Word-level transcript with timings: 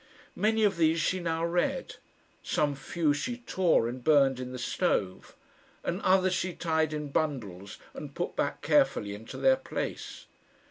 Many 0.35 0.63
of 0.63 0.77
these 0.77 0.99
she 0.99 1.19
now 1.19 1.45
read; 1.45 1.97
some 2.41 2.73
few 2.73 3.13
she 3.13 3.37
tore 3.37 3.87
and 3.87 4.03
burned 4.03 4.39
in 4.39 4.51
the 4.51 4.57
stove, 4.57 5.35
and 5.83 6.01
others 6.01 6.33
she 6.33 6.53
tied 6.55 6.91
in 6.91 7.09
bundles 7.09 7.77
and 7.93 8.15
put 8.15 8.35
back 8.35 8.63
carefully 8.63 9.13
into 9.13 9.37
their 9.37 9.57
place. 9.57 10.25